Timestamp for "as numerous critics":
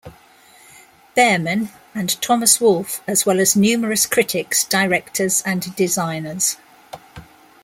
3.39-4.63